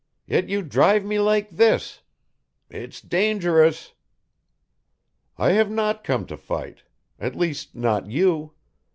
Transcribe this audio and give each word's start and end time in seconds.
Yet 0.25 0.49
you 0.49 0.63
drive 0.63 1.05
me 1.05 1.19
like 1.19 1.51
this. 1.51 2.01
It's 2.71 2.99
dangerous." 3.01 3.93
"I 5.37 5.51
have 5.51 5.69
not 5.69 6.03
come 6.03 6.25
to 6.25 6.37
fight. 6.37 6.81
At 7.19 7.35
least 7.35 7.75
not 7.75 8.07
you. 8.09 8.53